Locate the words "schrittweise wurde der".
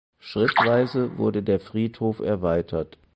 0.17-1.59